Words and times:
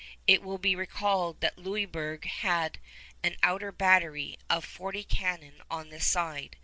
It 0.25 0.41
will 0.41 0.57
be 0.57 0.75
recalled 0.75 1.41
that 1.41 1.59
Louisburg 1.59 2.25
had 2.25 2.79
an 3.21 3.37
outer 3.43 3.71
battery 3.71 4.39
of 4.49 4.65
forty 4.65 5.03
cannon 5.03 5.61
on 5.69 5.91
this 5.91 6.07
side. 6.07 6.55